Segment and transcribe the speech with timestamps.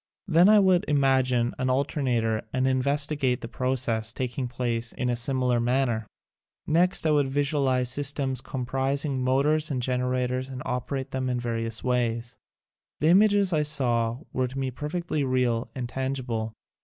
[0.27, 5.15] Then I would imagine an alternator and investigate the processes tak ing place in a
[5.15, 6.07] similar manner.
[6.65, 12.35] Next I would visualize systems comprising motors and generators and operate them in various ways.
[12.99, 16.53] The images I saw were to me per fectly real and tangible.